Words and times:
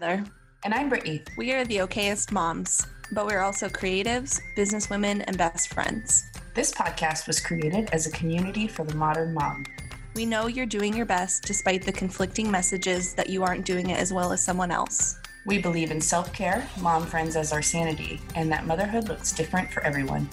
Heather. 0.00 0.24
And 0.64 0.72
I'm 0.72 0.88
Brittany. 0.88 1.22
We 1.36 1.52
are 1.52 1.64
the 1.66 1.78
okayest 1.78 2.32
moms, 2.32 2.86
but 3.12 3.26
we're 3.26 3.40
also 3.40 3.68
creatives, 3.68 4.40
businesswomen, 4.56 5.24
and 5.26 5.36
best 5.36 5.74
friends. 5.74 6.24
This 6.54 6.72
podcast 6.72 7.26
was 7.26 7.38
created 7.38 7.90
as 7.92 8.06
a 8.06 8.10
community 8.10 8.66
for 8.66 8.84
the 8.84 8.94
modern 8.94 9.34
mom. 9.34 9.66
We 10.14 10.24
know 10.24 10.46
you're 10.46 10.64
doing 10.64 10.96
your 10.96 11.04
best 11.04 11.42
despite 11.42 11.84
the 11.84 11.92
conflicting 11.92 12.50
messages 12.50 13.12
that 13.14 13.28
you 13.28 13.42
aren't 13.42 13.66
doing 13.66 13.90
it 13.90 13.98
as 13.98 14.10
well 14.10 14.32
as 14.32 14.42
someone 14.42 14.70
else. 14.70 15.18
We 15.44 15.58
believe 15.58 15.90
in 15.90 16.00
self 16.00 16.32
care, 16.32 16.66
mom 16.80 17.04
friends 17.04 17.36
as 17.36 17.52
our 17.52 17.62
sanity, 17.62 18.22
and 18.34 18.50
that 18.50 18.66
motherhood 18.66 19.08
looks 19.08 19.32
different 19.32 19.70
for 19.70 19.82
everyone. 19.84 20.30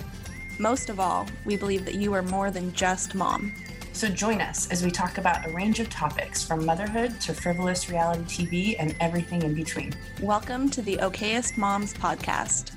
Most 0.60 0.90
of 0.90 1.02
all, 1.02 1.28
we 1.44 1.58
believe 1.58 1.84
that 1.84 1.96
you 1.96 2.14
are 2.14 2.24
more 2.24 2.52
than 2.52 2.72
just 2.72 3.16
mom. 3.16 3.54
So 3.98 4.08
join 4.08 4.42
us 4.42 4.70
as 4.70 4.86
we 4.86 4.92
talk 4.92 5.18
about 5.18 5.48
a 5.48 5.50
range 5.50 5.80
of 5.80 5.90
topics 5.90 6.44
from 6.44 6.64
motherhood 6.64 7.20
to 7.22 7.34
frivolous 7.34 7.90
reality 7.90 8.46
TV 8.46 8.76
and 8.78 8.96
everything 9.00 9.42
in 9.42 9.56
between. 9.56 9.92
Welcome 10.22 10.70
to 10.70 10.84
the 10.84 10.98
Okayest 10.98 11.58
Moms 11.58 11.96
podcast. 11.96 12.76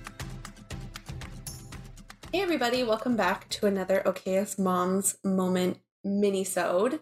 Hey 2.33 2.41
everybody, 2.41 2.85
welcome 2.85 3.17
back 3.17 3.51
to 3.51 3.67
another 3.67 4.03
Okayest 4.07 4.59
Moms 4.59 5.19
Moment 5.23 5.81
mini-sode. 6.03 7.01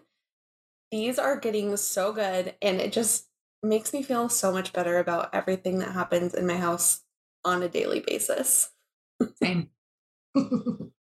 These 0.91 1.17
are 1.17 1.39
getting 1.39 1.77
so 1.77 2.11
good 2.11 2.55
and 2.61 2.81
it 2.81 2.91
just 2.91 3.29
makes 3.63 3.93
me 3.93 4.03
feel 4.03 4.27
so 4.27 4.51
much 4.51 4.73
better 4.73 4.97
about 4.97 5.29
everything 5.33 5.79
that 5.79 5.93
happens 5.93 6.33
in 6.33 6.45
my 6.45 6.57
house 6.57 7.05
on 7.45 7.63
a 7.63 7.69
daily 7.69 8.01
basis. 8.05 8.71
Same. 9.41 9.69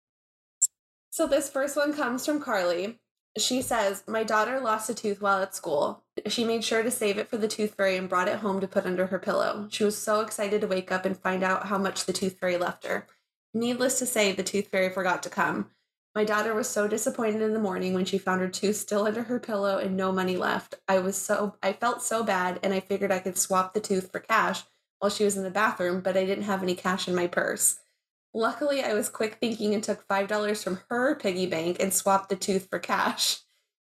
so 1.22 1.28
this 1.28 1.52
first 1.52 1.78
one 1.78 1.94
comes 1.94 2.26
from 2.26 2.40
Carly. 2.40 2.98
She 3.38 3.62
says, 3.62 4.04
My 4.08 4.24
daughter 4.24 4.60
lost 4.60 4.90
a 4.90 4.96
tooth 4.96 5.22
while 5.22 5.40
at 5.44 5.54
school. 5.54 6.04
She 6.26 6.44
made 6.44 6.64
sure 6.64 6.82
to 6.82 6.90
save 6.90 7.20
it 7.20 7.28
for 7.28 7.38
the 7.38 7.48
tooth 7.48 7.76
fairy 7.76 7.96
and 7.96 8.10
brought 8.10 8.28
it 8.28 8.40
home 8.40 8.60
to 8.60 8.68
put 8.68 8.88
under 8.88 9.06
her 9.06 9.20
pillow. 9.20 9.68
She 9.70 9.84
was 9.84 9.96
so 9.96 10.22
excited 10.22 10.62
to 10.62 10.68
wake 10.68 10.92
up 10.92 11.06
and 11.06 11.16
find 11.16 11.44
out 11.44 11.68
how 11.68 11.78
much 11.78 12.08
the 12.08 12.12
tooth 12.12 12.40
fairy 12.40 12.58
left 12.58 12.88
her. 12.88 13.06
Needless 13.54 14.00
to 14.00 14.08
say, 14.08 14.32
the 14.32 14.42
tooth 14.42 14.70
fairy 14.70 14.90
forgot 14.90 15.22
to 15.22 15.30
come. 15.30 15.70
My 16.16 16.24
daughter 16.24 16.56
was 16.56 16.68
so 16.68 16.88
disappointed 16.88 17.44
in 17.44 17.54
the 17.54 17.60
morning 17.60 17.94
when 17.94 18.06
she 18.06 18.18
found 18.18 18.42
her 18.42 18.50
tooth 18.50 18.78
still 18.78 19.06
under 19.06 19.22
her 19.22 19.40
pillow 19.40 19.78
and 19.78 19.96
no 19.96 20.12
money 20.12 20.38
left. 20.38 20.74
I 20.88 20.98
was 20.98 21.16
so 21.16 21.56
I 21.62 21.74
felt 21.74 22.02
so 22.02 22.24
bad 22.24 22.60
and 22.64 22.74
I 22.74 22.80
figured 22.80 23.12
I 23.12 23.20
could 23.20 23.38
swap 23.38 23.76
the 23.76 23.80
tooth 23.80 24.12
for 24.12 24.22
cash 24.22 24.64
while 24.98 25.12
she 25.12 25.24
was 25.24 25.38
in 25.38 25.44
the 25.44 25.52
bathroom, 25.52 26.02
but 26.02 26.18
I 26.18 26.26
didn't 26.26 26.46
have 26.46 26.64
any 26.64 26.74
cash 26.74 27.08
in 27.08 27.14
my 27.14 27.28
purse. 27.28 27.78
Luckily, 28.34 28.82
I 28.82 28.94
was 28.94 29.10
quick 29.10 29.38
thinking 29.42 29.74
and 29.74 29.84
took 29.84 30.08
$5 30.08 30.64
from 30.64 30.80
her 30.90 31.16
piggy 31.16 31.48
bank 31.48 31.78
and 31.80 31.94
swapped 31.94 32.30
the 32.30 32.38
tooth 32.38 32.68
for 32.70 32.80
cash. 32.80 33.40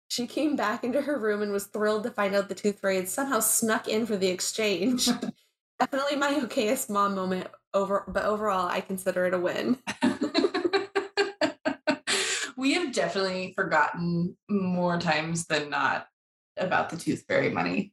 She 0.08 0.26
came 0.26 0.56
back 0.56 0.84
into 0.84 1.02
her 1.02 1.18
room 1.18 1.42
and 1.42 1.52
was 1.52 1.66
thrilled 1.66 2.04
to 2.04 2.10
find 2.10 2.34
out 2.34 2.48
the 2.48 2.54
tooth 2.54 2.80
fairy 2.80 2.96
had 2.96 3.10
somehow 3.10 3.40
snuck 3.40 3.88
in 3.88 4.06
for 4.06 4.16
the 4.16 4.28
exchange. 4.28 5.10
Definitely 5.78 6.16
my 6.16 6.32
okayest 6.32 6.88
mom 6.90 7.14
moment 7.14 7.46
over 7.74 8.04
but 8.08 8.24
overall 8.24 8.66
I 8.66 8.80
consider 8.80 9.26
it 9.26 9.34
a 9.34 9.38
win. 9.38 9.76
we 12.56 12.72
have 12.72 12.92
definitely 12.92 13.52
forgotten 13.54 14.36
more 14.48 14.98
times 14.98 15.44
than 15.44 15.68
not 15.70 16.08
about 16.56 16.88
the 16.88 16.96
tooth 16.96 17.24
fairy 17.28 17.50
money. 17.50 17.92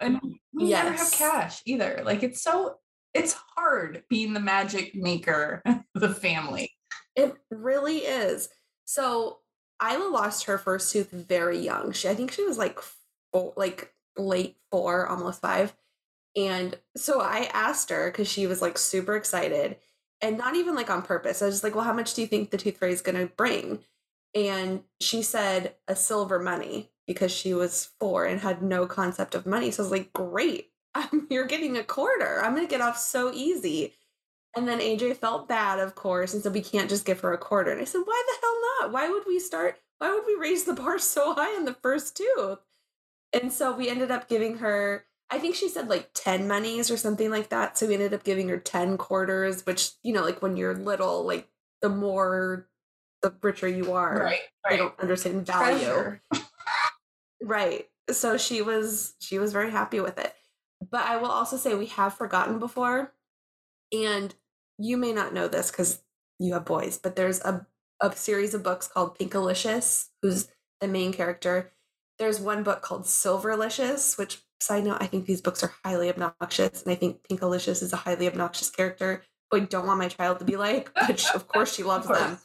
And 0.00 0.20
we 0.54 0.66
yes. 0.66 0.84
never 0.84 0.96
have 0.96 1.12
cash 1.12 1.60
either. 1.66 2.02
Like 2.04 2.22
it's 2.22 2.42
so 2.42 2.76
it's 3.14 3.36
hard 3.56 4.04
being 4.08 4.32
the 4.32 4.40
magic 4.40 4.94
maker 4.94 5.62
of 5.66 5.82
the 5.94 6.14
family. 6.14 6.72
It 7.14 7.34
really 7.50 7.98
is. 7.98 8.48
So 8.84 9.38
Isla 9.82 10.08
lost 10.08 10.44
her 10.44 10.58
first 10.58 10.92
tooth 10.92 11.10
very 11.10 11.58
young. 11.58 11.92
She 11.92 12.08
I 12.08 12.14
think 12.14 12.32
she 12.32 12.44
was 12.44 12.58
like 12.58 12.78
four, 13.32 13.52
like 13.56 13.92
late 14.16 14.56
four, 14.70 15.06
almost 15.06 15.40
five. 15.40 15.74
And 16.36 16.78
so 16.96 17.20
I 17.20 17.50
asked 17.52 17.90
her 17.90 18.10
because 18.10 18.28
she 18.28 18.46
was 18.46 18.62
like 18.62 18.78
super 18.78 19.16
excited 19.16 19.76
and 20.20 20.38
not 20.38 20.56
even 20.56 20.74
like 20.74 20.88
on 20.88 21.02
purpose. 21.02 21.42
I 21.42 21.46
was 21.46 21.56
just 21.56 21.64
like, 21.64 21.74
well, 21.74 21.84
how 21.84 21.92
much 21.92 22.14
do 22.14 22.22
you 22.22 22.26
think 22.26 22.50
the 22.50 22.56
tooth 22.56 22.78
fairy 22.78 22.92
is 22.92 23.02
going 23.02 23.18
to 23.18 23.34
bring? 23.34 23.80
And 24.34 24.82
she 25.00 25.22
said 25.22 25.74
a 25.88 25.96
silver 25.96 26.38
money 26.38 26.90
because 27.06 27.32
she 27.32 27.52
was 27.52 27.90
four 28.00 28.24
and 28.24 28.40
had 28.40 28.62
no 28.62 28.86
concept 28.86 29.34
of 29.34 29.44
money. 29.44 29.70
So 29.70 29.82
I 29.82 29.84
was 29.84 29.92
like, 29.92 30.12
great, 30.12 30.70
you're 31.30 31.46
getting 31.46 31.76
a 31.76 31.84
quarter. 31.84 32.42
I'm 32.42 32.54
going 32.54 32.66
to 32.66 32.70
get 32.70 32.80
off 32.80 32.98
so 32.98 33.32
easy. 33.32 33.94
And 34.54 34.68
then 34.68 34.80
AJ 34.80 35.16
felt 35.16 35.48
bad, 35.48 35.78
of 35.78 35.94
course, 35.94 36.34
and 36.34 36.42
said, 36.42 36.52
we 36.52 36.62
can't 36.62 36.90
just 36.90 37.06
give 37.06 37.20
her 37.20 37.32
a 37.32 37.38
quarter. 37.38 37.70
And 37.70 37.80
I 37.80 37.84
said, 37.84 38.02
why 38.04 38.22
the 38.26 38.46
hell 38.46 38.60
not? 38.80 38.92
Why 38.92 39.08
would 39.08 39.24
we 39.26 39.38
start? 39.38 39.78
Why 39.98 40.12
would 40.12 40.24
we 40.26 40.34
raise 40.34 40.64
the 40.64 40.74
bar 40.74 40.98
so 40.98 41.34
high 41.34 41.56
on 41.56 41.64
the 41.64 41.76
first 41.82 42.16
tooth? 42.16 42.58
And 43.32 43.50
so 43.50 43.74
we 43.74 43.88
ended 43.88 44.10
up 44.10 44.28
giving 44.28 44.58
her 44.58 45.06
I 45.32 45.38
think 45.38 45.54
she 45.54 45.70
said 45.70 45.88
like 45.88 46.10
10 46.12 46.46
monies 46.46 46.90
or 46.90 46.98
something 46.98 47.30
like 47.30 47.48
that. 47.48 47.78
So 47.78 47.86
we 47.86 47.94
ended 47.94 48.12
up 48.12 48.22
giving 48.22 48.50
her 48.50 48.58
10 48.58 48.98
quarters, 48.98 49.64
which, 49.64 49.92
you 50.02 50.12
know, 50.12 50.22
like 50.22 50.42
when 50.42 50.58
you're 50.58 50.74
little, 50.74 51.26
like 51.26 51.48
the 51.80 51.88
more, 51.88 52.68
the 53.22 53.34
richer 53.40 53.66
you 53.66 53.94
are. 53.94 54.24
Right. 54.24 54.40
right. 54.62 54.74
I 54.74 54.76
don't 54.76 55.00
understand 55.00 55.46
value. 55.46 56.18
right. 57.42 57.88
So 58.10 58.36
she 58.36 58.60
was, 58.60 59.14
she 59.20 59.38
was 59.38 59.54
very 59.54 59.70
happy 59.70 60.00
with 60.00 60.18
it. 60.18 60.34
But 60.90 61.06
I 61.06 61.16
will 61.16 61.30
also 61.30 61.56
say 61.56 61.74
we 61.74 61.86
have 61.86 62.14
forgotten 62.14 62.58
before. 62.58 63.12
And 63.92 64.34
you 64.78 64.96
may 64.96 65.12
not 65.12 65.34
know 65.34 65.48
this 65.48 65.70
because 65.70 66.02
you 66.38 66.54
have 66.54 66.64
boys, 66.64 66.98
but 66.98 67.14
there's 67.14 67.40
a, 67.42 67.66
a 68.00 68.14
series 68.16 68.54
of 68.54 68.62
books 68.62 68.88
called 68.88 69.18
Pinkalicious, 69.18 70.08
who's 70.22 70.48
the 70.80 70.88
main 70.88 71.12
character. 71.12 71.72
There's 72.18 72.40
one 72.40 72.62
book 72.62 72.82
called 72.82 73.04
Silverlicious, 73.04 74.18
which 74.18 74.42
side 74.60 74.84
note, 74.84 74.98
I 75.00 75.06
think 75.06 75.26
these 75.26 75.40
books 75.40 75.62
are 75.62 75.72
highly 75.84 76.08
obnoxious, 76.08 76.82
and 76.82 76.92
I 76.92 76.94
think 76.94 77.26
Pinkalicious 77.28 77.82
is 77.82 77.92
a 77.92 77.96
highly 77.96 78.26
obnoxious 78.26 78.70
character 78.70 79.22
who 79.50 79.58
I 79.58 79.60
don't 79.60 79.86
want 79.86 79.98
my 79.98 80.08
child 80.08 80.38
to 80.38 80.44
be 80.44 80.56
like, 80.56 80.90
which 81.08 81.26
of 81.34 81.48
course 81.48 81.74
she 81.74 81.82
loves 81.84 82.08
them. 82.08 82.38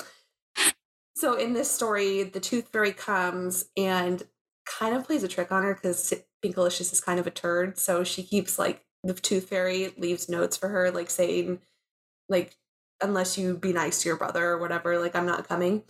So 1.15 1.33
in 1.33 1.53
this 1.53 1.71
story, 1.71 2.23
the 2.23 2.39
tooth 2.39 2.69
fairy 2.71 2.91
comes 2.91 3.65
and 3.75 4.21
kind 4.65 4.95
of 4.95 5.05
plays 5.05 5.23
a 5.23 5.27
trick 5.27 5.51
on 5.51 5.63
her 5.63 5.73
because 5.73 6.13
Pinkalicious 6.43 6.93
is 6.93 7.01
kind 7.01 7.19
of 7.19 7.27
a 7.27 7.31
turd. 7.31 7.77
So 7.77 8.03
she 8.03 8.23
keeps 8.23 8.59
like 8.59 8.83
the 9.03 9.13
tooth 9.13 9.49
fairy 9.49 9.93
leaves 9.97 10.29
notes 10.29 10.57
for 10.57 10.69
her, 10.69 10.91
like 10.91 11.09
saying, 11.09 11.59
like, 12.29 12.55
unless 13.01 13.37
you 13.37 13.57
be 13.57 13.73
nice 13.73 14.01
to 14.01 14.09
your 14.09 14.17
brother 14.17 14.45
or 14.45 14.57
whatever, 14.57 14.99
like 14.99 15.15
I'm 15.15 15.25
not 15.25 15.47
coming. 15.47 15.83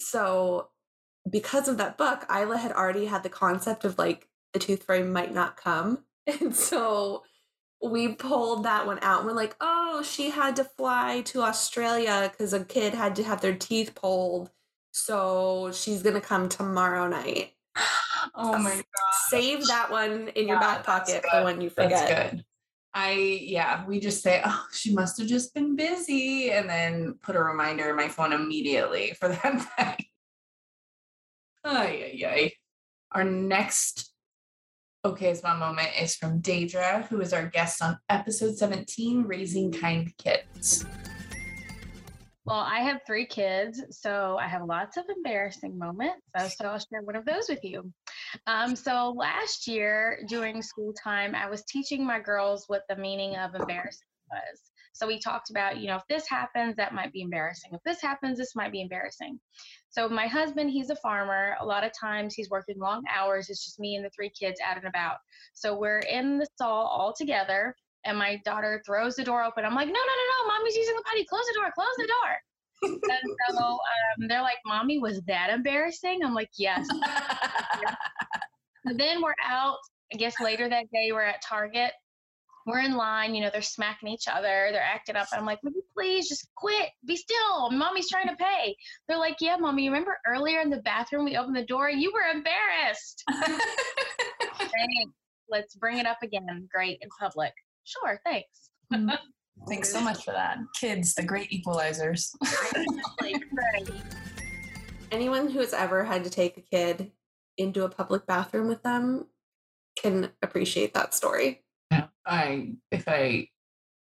So 0.00 0.68
because 1.28 1.68
of 1.68 1.78
that 1.78 1.98
book, 1.98 2.26
Isla 2.30 2.58
had 2.58 2.72
already 2.72 3.06
had 3.06 3.22
the 3.22 3.28
concept 3.28 3.84
of 3.84 3.98
like 3.98 4.28
the 4.52 4.58
tooth 4.58 4.84
fairy 4.84 5.02
might 5.02 5.32
not 5.32 5.56
come. 5.56 6.04
And 6.40 6.56
so 6.56 7.22
we 7.82 8.14
pulled 8.14 8.64
that 8.64 8.86
one 8.86 8.98
out. 9.02 9.26
We're 9.26 9.32
like, 9.32 9.56
oh, 9.60 10.02
she 10.02 10.30
had 10.30 10.56
to 10.56 10.64
fly 10.64 11.20
to 11.26 11.42
Australia 11.42 12.30
because 12.32 12.54
a 12.54 12.64
kid 12.64 12.94
had 12.94 13.14
to 13.16 13.24
have 13.24 13.42
their 13.42 13.54
teeth 13.54 13.94
pulled. 13.94 14.50
So 14.92 15.70
she's 15.72 16.02
going 16.02 16.14
to 16.14 16.20
come 16.20 16.48
tomorrow 16.48 17.08
night. 17.08 17.52
Oh 18.34 18.58
my 18.58 18.74
God. 18.74 19.13
Save 19.40 19.66
that 19.66 19.90
one 19.90 20.28
in 20.28 20.46
yeah, 20.46 20.52
your 20.52 20.60
back 20.60 20.84
pocket 20.84 21.24
for 21.30 21.44
when 21.44 21.60
you 21.60 21.70
forget. 21.70 22.08
That's 22.08 22.32
good. 22.32 22.44
I, 22.92 23.12
yeah, 23.42 23.84
we 23.86 23.98
just 23.98 24.22
say, 24.22 24.40
oh, 24.44 24.66
she 24.72 24.94
must 24.94 25.18
have 25.18 25.26
just 25.26 25.52
been 25.52 25.74
busy 25.74 26.52
and 26.52 26.68
then 26.68 27.18
put 27.22 27.34
a 27.34 27.42
reminder 27.42 27.90
in 27.90 27.96
my 27.96 28.08
phone 28.08 28.32
immediately 28.32 29.14
for 29.18 29.28
that 29.30 29.66
night. 29.78 30.06
Ay, 31.64 32.12
ay, 32.12 32.26
ay. 32.26 32.52
Our 33.12 33.24
next 33.24 34.14
Okay, 35.06 35.34
so 35.34 35.46
my 35.46 35.54
moment 35.54 35.90
is 36.00 36.16
from 36.16 36.40
Daedra, 36.40 37.06
who 37.08 37.20
is 37.20 37.34
our 37.34 37.46
guest 37.46 37.82
on 37.82 37.98
episode 38.08 38.56
17, 38.56 39.24
Raising 39.24 39.70
Kind 39.70 40.14
Kids. 40.16 40.86
Well, 42.46 42.60
I 42.60 42.78
have 42.78 43.02
three 43.06 43.26
kids, 43.26 43.82
so 43.90 44.38
I 44.40 44.48
have 44.48 44.64
lots 44.64 44.96
of 44.96 45.04
embarrassing 45.14 45.78
moments. 45.78 46.22
So 46.56 46.64
I'll 46.64 46.78
share 46.78 47.02
one 47.02 47.16
of 47.16 47.26
those 47.26 47.50
with 47.50 47.62
you. 47.62 47.92
Um, 48.46 48.76
so 48.76 49.14
last 49.16 49.66
year 49.66 50.20
during 50.28 50.62
school 50.62 50.92
time, 50.92 51.34
I 51.34 51.48
was 51.48 51.64
teaching 51.64 52.06
my 52.06 52.20
girls 52.20 52.64
what 52.68 52.82
the 52.88 52.96
meaning 52.96 53.36
of 53.36 53.54
embarrassing 53.54 54.08
was. 54.30 54.60
So 54.94 55.08
we 55.08 55.18
talked 55.18 55.50
about, 55.50 55.78
you 55.78 55.88
know, 55.88 55.96
if 55.96 56.06
this 56.08 56.28
happens, 56.28 56.76
that 56.76 56.94
might 56.94 57.12
be 57.12 57.22
embarrassing. 57.22 57.72
If 57.72 57.82
this 57.84 58.00
happens, 58.00 58.38
this 58.38 58.54
might 58.54 58.70
be 58.70 58.80
embarrassing. 58.80 59.40
So 59.90 60.08
my 60.08 60.28
husband, 60.28 60.70
he's 60.70 60.90
a 60.90 60.96
farmer. 60.96 61.56
A 61.60 61.66
lot 61.66 61.82
of 61.84 61.90
times 61.98 62.34
he's 62.34 62.48
working 62.48 62.78
long 62.78 63.02
hours. 63.12 63.50
It's 63.50 63.64
just 63.64 63.80
me 63.80 63.96
and 63.96 64.04
the 64.04 64.10
three 64.10 64.30
kids 64.30 64.60
out 64.64 64.76
and 64.76 64.86
about. 64.86 65.16
So 65.52 65.76
we're 65.76 65.98
in 65.98 66.38
the 66.38 66.46
stall 66.54 66.86
all 66.86 67.12
together, 67.12 67.74
and 68.04 68.16
my 68.16 68.40
daughter 68.44 68.82
throws 68.86 69.16
the 69.16 69.24
door 69.24 69.42
open. 69.42 69.64
I'm 69.64 69.74
like, 69.74 69.88
no, 69.88 69.92
no, 69.92 69.98
no, 69.98 70.48
no, 70.48 70.54
mommy's 70.56 70.76
using 70.76 70.94
the 70.94 71.02
potty. 71.02 71.24
Close 71.24 71.44
the 71.48 71.54
door. 71.54 71.72
Close 71.74 71.96
the 71.96 72.06
door. 72.06 72.38
and 72.82 73.36
so 73.50 73.64
um, 73.64 74.28
they're 74.28 74.42
like, 74.42 74.58
"Mommy, 74.66 74.98
was 74.98 75.22
that 75.22 75.48
embarrassing?" 75.50 76.20
I'm 76.22 76.34
like, 76.34 76.50
"Yes." 76.58 76.86
then 78.84 79.22
we're 79.22 79.34
out. 79.44 79.78
I 80.12 80.16
guess 80.16 80.40
later 80.40 80.68
that 80.68 80.90
day 80.92 81.10
we're 81.12 81.22
at 81.22 81.42
Target 81.42 81.92
we're 82.66 82.80
in 82.80 82.94
line, 82.94 83.34
you 83.34 83.42
know, 83.42 83.50
they're 83.52 83.62
smacking 83.62 84.08
each 84.08 84.26
other, 84.28 84.68
they're 84.72 84.82
acting 84.82 85.16
up. 85.16 85.28
I'm 85.32 85.44
like, 85.44 85.62
would 85.62 85.74
you 85.74 85.84
please 85.94 86.28
just 86.28 86.48
quit? 86.56 86.88
Be 87.06 87.16
still. 87.16 87.70
Mommy's 87.70 88.08
trying 88.08 88.28
to 88.28 88.36
pay. 88.36 88.76
They're 89.06 89.18
like, 89.18 89.36
yeah, 89.40 89.56
mommy, 89.56 89.88
remember 89.88 90.18
earlier 90.26 90.60
in 90.60 90.70
the 90.70 90.78
bathroom 90.78 91.24
we 91.24 91.36
opened 91.36 91.56
the 91.56 91.66
door? 91.66 91.90
You 91.90 92.12
were 92.12 92.22
embarrassed. 92.22 93.22
let's 95.50 95.74
bring 95.74 95.98
it 95.98 96.06
up 96.06 96.18
again. 96.22 96.68
Great 96.72 96.98
in 97.02 97.08
public. 97.20 97.52
Sure, 97.84 98.18
thanks. 98.24 98.70
Mm-hmm. 98.92 99.14
Thanks 99.68 99.92
so 99.92 100.00
much 100.00 100.24
for 100.24 100.32
that. 100.32 100.58
Kids, 100.78 101.14
the 101.14 101.22
great 101.22 101.48
equalizers. 101.50 102.30
Anyone 105.12 105.48
who 105.48 105.60
has 105.60 105.72
ever 105.72 106.04
had 106.04 106.24
to 106.24 106.30
take 106.30 106.58
a 106.58 106.60
kid 106.60 107.12
into 107.56 107.84
a 107.84 107.88
public 107.88 108.26
bathroom 108.26 108.68
with 108.68 108.82
them 108.82 109.26
can 109.96 110.30
appreciate 110.42 110.94
that 110.94 111.14
story. 111.14 111.62
Yeah, 111.90 112.06
I 112.26 112.74
if 112.90 113.04
I 113.08 113.48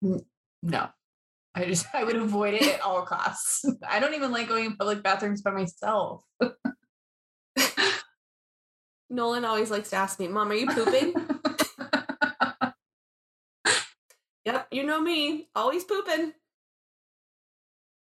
no, 0.01 0.89
I 1.55 1.65
just 1.65 1.85
I 1.93 2.03
would 2.03 2.15
avoid 2.15 2.55
it 2.55 2.63
at 2.63 2.81
all 2.81 3.03
costs. 3.03 3.65
I 3.87 3.99
don't 3.99 4.13
even 4.13 4.31
like 4.31 4.47
going 4.47 4.65
in 4.65 4.75
public 4.75 5.03
bathrooms 5.03 5.41
by 5.41 5.51
myself. 5.51 6.23
Nolan 9.09 9.45
always 9.45 9.69
likes 9.69 9.89
to 9.91 9.95
ask 9.97 10.19
me, 10.19 10.27
"Mom, 10.27 10.51
are 10.51 10.55
you 10.55 10.67
pooping?" 10.67 11.13
yep, 14.45 14.67
you 14.71 14.83
know 14.83 15.01
me, 15.01 15.49
always 15.55 15.83
pooping. 15.83 16.33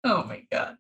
Oh 0.05 0.25
my 0.25 0.43
god. 0.51 0.77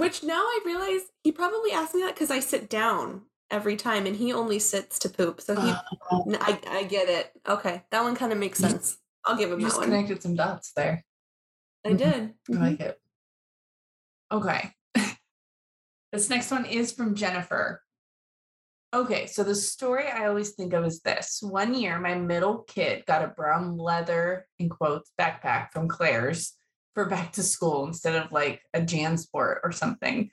Which 0.00 0.22
now 0.22 0.40
I 0.40 0.60
realize 0.64 1.02
he 1.22 1.30
probably 1.30 1.72
asked 1.72 1.94
me 1.94 2.00
that 2.02 2.14
because 2.14 2.30
I 2.30 2.40
sit 2.40 2.70
down 2.70 3.22
every 3.50 3.76
time 3.76 4.06
and 4.06 4.16
he 4.16 4.32
only 4.32 4.58
sits 4.58 4.98
to 5.00 5.08
poop. 5.08 5.40
So 5.40 5.60
he, 5.60 5.70
uh, 5.70 6.38
I, 6.40 6.58
I 6.68 6.84
get 6.84 7.08
it. 7.08 7.32
Okay, 7.46 7.82
that 7.90 8.02
one 8.02 8.14
kind 8.14 8.32
of 8.32 8.38
makes 8.38 8.58
sense. 8.58 8.96
I'll 9.26 9.36
give 9.36 9.52
him 9.52 9.60
you 9.60 9.66
that 9.66 9.72
just 9.72 9.82
connected 9.82 10.22
some 10.22 10.34
dots 10.34 10.72
there. 10.74 11.04
I 11.84 11.92
did. 11.92 12.34
I 12.50 12.52
like 12.52 12.78
mm-hmm. 12.78 12.82
it. 12.82 13.00
Okay. 14.32 14.70
this 16.12 16.30
next 16.30 16.50
one 16.50 16.64
is 16.64 16.92
from 16.92 17.14
Jennifer. 17.14 17.82
Okay, 18.92 19.26
so 19.26 19.44
the 19.44 19.54
story 19.54 20.08
I 20.08 20.26
always 20.26 20.50
think 20.50 20.72
of 20.72 20.84
is 20.84 21.00
this. 21.00 21.40
One 21.42 21.74
year, 21.74 22.00
my 22.00 22.14
middle 22.14 22.64
kid 22.66 23.04
got 23.06 23.22
a 23.22 23.28
brown 23.28 23.76
leather, 23.76 24.46
in 24.58 24.68
quotes, 24.68 25.12
backpack 25.20 25.72
from 25.72 25.88
Claire's 25.88 26.54
for 26.94 27.06
back 27.06 27.32
to 27.32 27.42
school 27.42 27.86
instead 27.86 28.14
of 28.14 28.32
like 28.32 28.62
a 28.74 28.80
JanSport 28.80 29.58
or 29.62 29.72
something. 29.72 30.30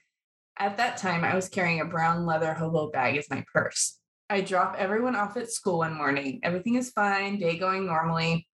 At 0.59 0.77
that 0.77 0.97
time, 0.97 1.23
I 1.23 1.35
was 1.35 1.49
carrying 1.49 1.81
a 1.81 1.85
brown 1.85 2.25
leather 2.25 2.53
hobo 2.53 2.89
bag 2.89 3.15
as 3.17 3.29
my 3.29 3.43
purse. 3.53 3.99
I 4.29 4.41
drop 4.41 4.75
everyone 4.77 5.15
off 5.15 5.37
at 5.37 5.51
school 5.51 5.79
one 5.79 5.95
morning. 5.95 6.39
Everything 6.43 6.75
is 6.75 6.89
fine, 6.89 7.39
day 7.39 7.57
going 7.57 7.85
normally. 7.85 8.47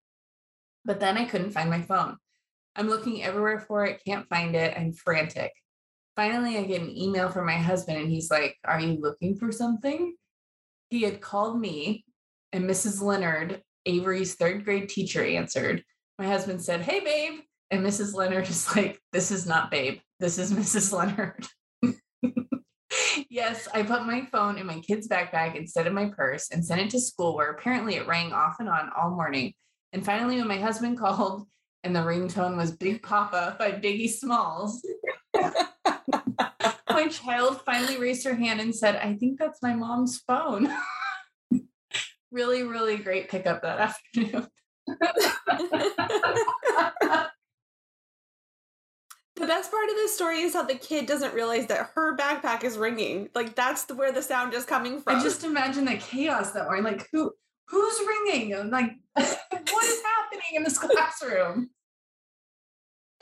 But 0.86 1.00
then 1.00 1.18
I 1.18 1.26
couldn't 1.26 1.52
find 1.52 1.70
my 1.70 1.82
phone. 1.82 2.18
I'm 2.76 2.90
looking 2.90 3.24
everywhere 3.24 3.60
for 3.60 3.86
it, 3.86 4.02
can't 4.06 4.28
find 4.28 4.56
it. 4.56 4.76
I'm 4.78 4.94
frantic. 4.94 5.52
Finally, 6.16 6.58
I 6.58 6.64
get 6.64 6.82
an 6.82 6.96
email 6.96 7.30
from 7.30 7.46
my 7.46 7.58
husband, 7.58 7.98
and 7.98 8.10
he's 8.10 8.30
like, 8.30 8.58
Are 8.66 8.80
you 8.80 9.00
looking 9.00 9.36
for 9.36 9.52
something? 9.52 10.16
He 10.90 11.02
had 11.02 11.22
called 11.22 11.60
me, 11.60 12.06
and 12.52 12.70
Mrs. 12.70 13.02
Leonard, 13.02 13.62
Avery's 13.86 14.36
third 14.36 14.66
grade 14.66 14.90
teacher, 14.90 15.24
answered. 15.24 15.84
My 16.20 16.28
husband 16.28 16.62
said, 16.62 16.82
Hey, 16.82 17.00
babe. 17.00 17.40
And 17.74 17.84
Mrs. 17.84 18.14
Leonard 18.14 18.48
is 18.48 18.76
like, 18.76 19.02
This 19.12 19.32
is 19.32 19.48
not 19.48 19.72
babe. 19.72 19.98
This 20.20 20.38
is 20.38 20.54
Mrs. 20.54 20.94
Leonard. 20.94 21.48
yes, 23.28 23.68
I 23.74 23.82
put 23.82 24.06
my 24.06 24.28
phone 24.32 24.60
in 24.60 24.68
my 24.68 24.80
kid's 24.82 25.08
backpack 25.08 25.56
instead 25.56 25.88
of 25.88 25.94
my 25.94 26.12
purse 26.16 26.52
and 26.52 26.64
sent 26.64 26.82
it 26.82 26.92
to 26.92 27.00
school 27.00 27.36
where 27.36 27.50
apparently 27.50 27.96
it 27.96 28.06
rang 28.06 28.32
off 28.32 28.58
and 28.60 28.70
on 28.70 28.92
all 28.96 29.10
morning. 29.10 29.56
And 29.92 30.06
finally, 30.06 30.36
when 30.38 30.48
my 30.48 30.60
husband 30.60 31.00
called 31.00 31.48
and 31.84 31.96
the 31.96 32.02
ringtone 32.02 32.58
was 32.58 32.78
Big 32.78 33.02
Poppa 33.02 33.56
by 33.58 33.72
Biggie 33.72 34.08
Smalls, 34.08 34.88
my 35.36 37.08
child 37.10 37.62
finally 37.66 37.98
raised 37.98 38.24
her 38.26 38.36
hand 38.36 38.62
and 38.62 38.76
said, 38.76 38.98
I 38.98 39.16
think 39.16 39.40
that's 39.40 39.64
my 39.64 39.74
mom's 39.74 40.20
phone. 40.28 40.72
really, 42.32 42.62
really 42.62 42.98
great 42.98 43.30
pickup 43.30 43.64
that 43.64 43.80
afternoon. 43.80 44.48
The 49.36 49.48
best 49.48 49.72
part 49.72 49.90
of 49.90 49.96
this 49.96 50.14
story 50.16 50.42
is 50.42 50.54
how 50.54 50.64
the 50.64 50.76
kid 50.76 51.08
doesn't 51.08 51.34
realize 51.34 51.66
that 51.68 51.92
her 51.96 52.16
backpack 52.16 52.64
is 52.64 52.78
ringing. 52.78 53.30
Like 53.34 53.56
that's 53.56 53.86
the, 53.86 53.96
where 53.96 54.12
the 54.12 54.22
sound 54.22 54.54
is 54.54 54.64
coming 54.64 55.02
from. 55.02 55.16
I 55.16 55.24
just 55.24 55.44
imagine 55.44 55.86
the 55.86 55.98
chaos 55.98 56.52
that 56.52 56.66
morning. 56.66 56.84
Like 56.84 57.10
who 57.12 57.32
who's 57.68 58.00
ringing? 58.08 58.54
And 58.54 58.70
like 58.70 58.92
what 59.14 59.86
is 59.86 60.04
happening 60.04 60.54
in 60.54 60.64
this 60.64 60.78
classroom? 60.78 61.72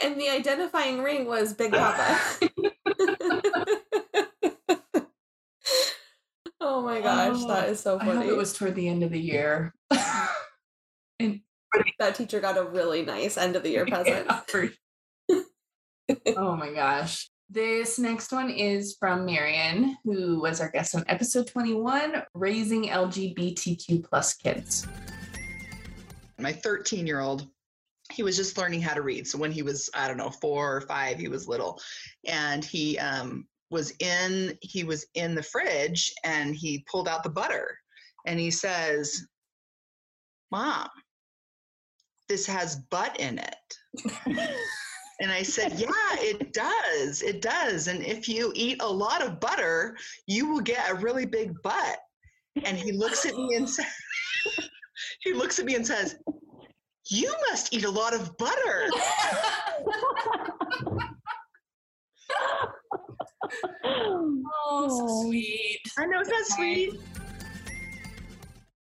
And 0.04 0.20
the 0.20 0.30
identifying 0.30 1.02
ring 1.02 1.28
was 1.28 1.54
Big 1.54 1.72
Poppa. 1.72 2.20
oh 6.60 6.82
my 6.82 7.00
gosh, 7.02 7.38
oh, 7.38 7.48
that 7.48 7.70
is 7.70 7.80
so 7.80 8.00
funny. 8.00 8.12
I 8.12 8.16
hope 8.16 8.26
it 8.26 8.36
was 8.36 8.54
toward 8.54 8.76
the 8.76 8.90
end 8.90 9.04
of 9.04 9.12
the 9.12 9.20
year. 9.20 9.74
and 11.20 11.42
that 12.00 12.16
teacher 12.16 12.40
got 12.40 12.58
a 12.58 12.64
really 12.64 13.06
nice 13.06 13.38
end 13.38 13.56
of 13.56 13.64
the 13.64 13.70
year 13.70 13.86
present. 13.86 14.26
Yeah, 14.28 14.42
for 14.48 14.72
oh 16.38 16.56
my 16.56 16.72
gosh. 16.74 17.30
This 17.50 18.00
next 18.00 18.32
one 18.32 18.50
is 18.50 18.96
from 18.98 19.26
Marion, 19.26 19.98
who 20.06 20.40
was 20.40 20.62
our 20.62 20.70
guest 20.70 20.96
on 20.96 21.04
episode 21.08 21.48
21 21.48 22.24
Raising 22.34 22.86
LGBTQ 22.86 24.04
plus 24.06 24.36
kids. 24.36 24.88
My 26.38 26.54
13 26.54 27.06
year 27.06 27.20
old, 27.20 27.48
he 28.10 28.24
was 28.24 28.38
just 28.38 28.58
learning 28.58 28.82
how 28.82 28.94
to 28.94 29.02
read. 29.02 29.28
So 29.28 29.38
when 29.38 29.52
he 29.52 29.64
was, 29.64 29.90
I 29.94 30.08
don't 30.08 30.18
know, 30.18 30.30
four 30.30 30.78
or 30.78 30.82
five, 30.82 31.18
he 31.18 31.28
was 31.28 31.48
little. 31.48 31.80
And 32.26 32.64
he 32.64 32.98
um, 33.00 33.46
was 33.70 33.94
in 34.00 34.58
he 34.62 34.84
was 34.84 35.06
in 35.16 35.36
the 35.36 35.44
fridge 35.44 36.14
and 36.24 36.56
he 36.56 36.86
pulled 36.90 37.10
out 37.10 37.24
the 37.24 37.30
butter 37.30 37.78
and 38.26 38.40
he 38.40 38.50
says, 38.50 39.26
Mom, 40.52 40.88
this 42.30 42.46
has 42.46 42.78
butt 42.90 43.20
in 43.20 43.40
it. 43.40 44.50
And 45.22 45.32
I 45.32 45.44
said, 45.44 45.74
Yeah, 45.78 45.88
it 46.16 46.52
does. 46.52 47.22
It 47.22 47.42
does. 47.42 47.88
And 47.88 48.04
if 48.04 48.28
you 48.28 48.52
eat 48.56 48.82
a 48.82 48.88
lot 48.88 49.22
of 49.22 49.40
butter, 49.40 49.96
you 50.28 50.48
will 50.48 50.60
get 50.60 50.90
a 50.90 50.96
really 50.96 51.26
big 51.26 51.54
butt. 51.62 52.00
And 52.66 52.76
he 52.76 52.92
looks 52.92 53.26
at 53.26 53.36
me 53.36 53.56
and 53.56 53.70
says, 53.70 53.86
He 55.22 55.34
looks 55.34 55.60
at 55.60 55.66
me 55.66 55.76
and 55.76 55.88
says, 55.88 56.18
You 57.10 57.34
must 57.50 57.74
eat 57.74 57.86
a 57.86 57.90
lot 57.90 58.14
of 58.14 58.36
butter. 58.38 58.90
oh, 63.86 64.88
so 64.88 65.06
oh. 65.08 65.24
sweet. 65.24 65.80
I 65.98 66.06
know, 66.06 66.24
that's 66.24 66.56
sweet? 66.56 66.94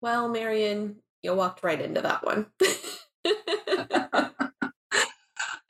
Well, 0.00 0.28
Marion, 0.28 0.96
you 1.22 1.34
walked 1.34 1.62
right 1.62 1.80
into 1.80 2.00
that 2.00 2.24
one. 2.24 2.46